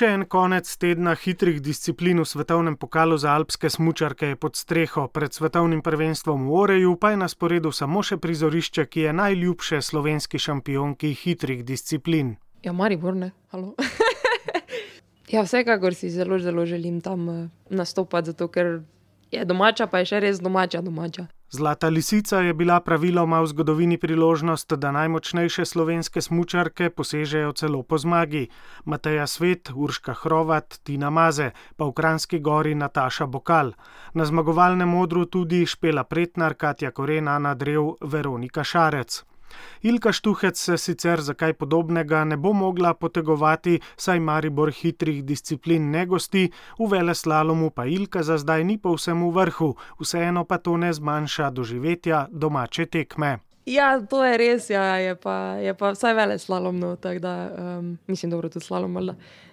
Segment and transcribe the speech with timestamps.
[0.00, 5.02] Še en konec tedna hitrih disciplin v svetovnem pokalu za alpske smučarke je pod streho,
[5.12, 9.82] pred svetovnim prvenstvom v Oreju pa je na sporedu samo še prizorišče, ki je najljubše
[9.84, 12.38] slovenski šampionki hitrih disciplin.
[12.64, 13.74] Ja, Maribor, ne, halo.
[15.34, 18.80] ja, vsekakor si zelo, zelo želim tam uh, nastopati, zato ker
[19.28, 21.28] je domača, pa je še res domača, domača.
[21.52, 27.98] Zlata lisica je bila praviloma v zgodovini priložnost, da najmočnejše slovenske smučarke posežejo celo po
[27.98, 28.46] zmagi.
[28.84, 33.72] Mateja Svet, Urška Hrovat, Tina Maze, pa v Kranski gori Nataša Bokal.
[34.14, 39.29] Na zmagovalnem modru tudi Špela Pretnar, Katja Korena, Nadrev, Veronika Šarec.
[39.82, 45.90] Ilka Štuhec se sicer za kaj podobnega ne bo mogla potegovati, saj Maribor hitrih disciplin
[45.90, 50.58] ne gosti, v vele slalomu pa Ilka za zdaj ni povsem v vrhu, vseeno pa
[50.58, 53.38] to ne zmanjša doživetja domače tekme.
[53.66, 57.34] Ja, to je res, ja, je, pa, je pa vsaj vele slalom, no, tako da
[57.50, 58.96] um, mislim, dobro, tudi slalom,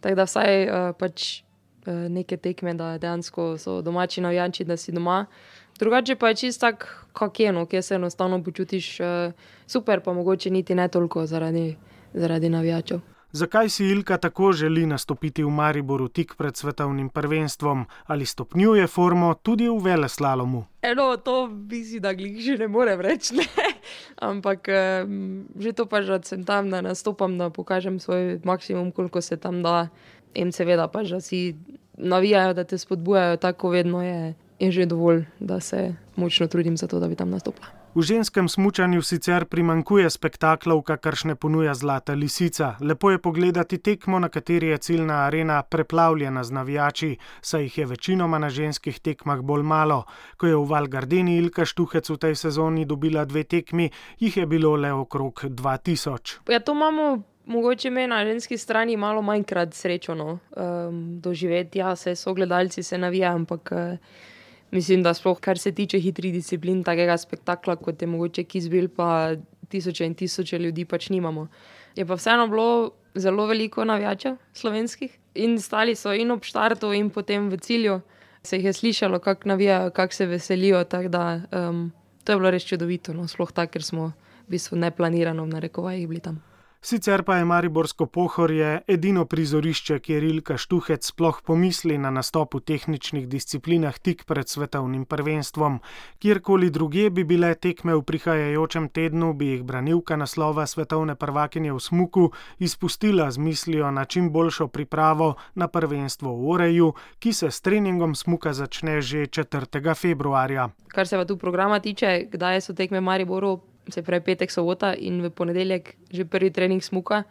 [0.00, 1.42] tako da vsaj uh, pač
[1.86, 5.26] neke tekme, da dejansko so domači navijači, da si doma.
[5.78, 9.06] Drugače pa je čisto tako, kak je, no, kje se enostavno počutiš uh,
[9.66, 11.76] super, pa mogoče niti ne toliko zaradi,
[12.14, 13.00] zaradi navijačev.
[13.32, 19.34] Zakaj si Ilka tako želi nastopiti v Mariboru tik pred svetovnim prvenstvom ali stopnjuje formo
[19.34, 20.64] tudi v veleslalomu?
[20.82, 23.34] Eno, to bi si da glih že ne morem reči.
[24.30, 24.68] Ampak
[25.58, 29.36] že to pa že, da sem tam, da nastopam, da pokažem svoj maksimum, koliko se
[29.36, 29.88] tam da.
[30.34, 31.56] In seveda pa že si
[31.98, 36.86] navijajo, da te spodbujajo, tako vedno je je že dovolj, da se močno trudim za
[36.86, 37.79] to, da bi tam nastopila.
[37.90, 42.78] V ženskem smutku sicer primankuje spektaklov, kakršne ponuja Zlata lisica.
[42.78, 47.86] Lepo je pogledati tekmo, na kateri je ciljna arena preplavljena z navijači, saj jih je
[47.86, 50.04] večinoma na ženskih tekmah bolj malo.
[50.36, 53.90] Ko je v Valgardeni Ilka Štuhec v tej sezoni dobila dve tekmi,
[54.22, 56.46] jih je bilo le okrog 2000.
[56.46, 61.78] Ja, to imamo mogoče me na ženski strani malo manjkrat srečo no, um, doživeti.
[61.78, 63.72] Ja, se so gledalci, se navijajo, ampak.
[63.72, 63.98] Uh,
[64.70, 69.34] Mislim, da sploh kar se tiče hitrih disciplin, takega spektakla, kot je mogoče Kizbil, pa
[69.68, 71.48] tisoče in tisoče ljudi pač nimamo.
[71.96, 77.10] Je pa vseeno bilo zelo veliko navijačev slovenskih in stali so in ob štartu, in
[77.10, 78.00] potem v cilju.
[78.42, 80.84] Se jih je slišalo, kako navijajo, kako se veselijo.
[80.84, 81.92] Da, um,
[82.24, 83.28] to je bilo res čudovito, no?
[83.28, 84.06] sploh tako, ker smo
[84.46, 86.40] v bistvu neplanirano v narekovajih bili tam.
[86.82, 92.60] Sicer pa je Mariborsko pohorje edino prizorišče, kjer Ilka Štuhec sploh pomisli na nastop v
[92.64, 95.76] tehničnih disciplinah tik pred svetovnim prvenstvom.
[96.24, 101.80] Kjerkoli druge bi bile tekme v prihajajočem tednu, bi jih branilka naslova svetovne prvakinje v
[101.80, 107.60] Smuku izpustila z mislijo na čim boljšo pripravo na prvenstvo v Oreju, ki se s
[107.60, 109.94] treningom Smuka začne že 4.
[109.94, 110.70] februarja.
[110.88, 113.60] Kar se pa tu programa tiče, kdaj so tekme Mariboru,
[113.92, 117.22] se pravi petek, sobota in v ponedeljek že prvi trening smuka,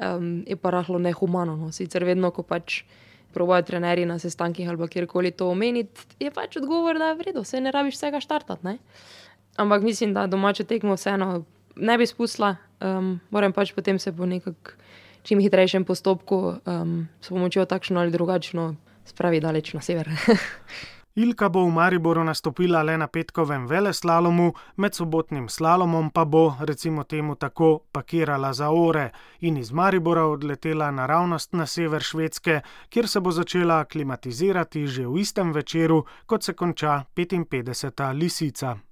[0.00, 1.56] um, je pa rahlo nehumano.
[1.56, 1.72] No.
[1.72, 2.82] Sicer vedno, ko pač
[3.32, 7.60] probojajo trenerji na sestankih ali kjerkoli to omeniti, je pač odgovor, da je vredno, vse
[7.60, 8.78] ne rabiš vsega štartati.
[9.56, 11.44] Ampak mislim, da domače tekmo vseeno
[11.76, 14.80] ne bi spustila, um, moram pač potem se po nekakšnem
[15.22, 18.74] čim hitrejšem postopku um, s pomočjo takšno ali drugačno
[19.06, 20.10] spravi daleč na sever.
[21.14, 27.04] Ilka bo v Mariboru nastopila le na petkovem veleslalomu, med sobotnim slalomom pa bo, recimo
[27.04, 33.20] temu tako, pakirala za ore in iz Maribora odletela naravnost na sever Švedske, kjer se
[33.20, 38.12] bo začela klimatizirati že v istem večeru, kot se konča 55.
[38.14, 38.76] lisica.